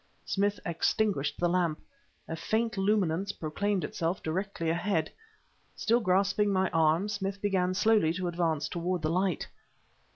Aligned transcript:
Smith 0.25 0.59
extinguished 0.65 1.39
the 1.39 1.47
lamp. 1.47 1.79
A 2.27 2.35
faint 2.35 2.75
luminance 2.75 3.31
proclaimed 3.31 3.83
itself 3.83 4.23
directly 4.23 4.67
ahead. 4.67 5.11
Still 5.75 5.99
grasping 5.99 6.51
my 6.51 6.71
arm, 6.71 7.07
Smith 7.07 7.39
began 7.39 7.75
slowly 7.75 8.11
to 8.13 8.27
advance 8.27 8.67
toward 8.67 9.03
the 9.03 9.11
light. 9.11 9.47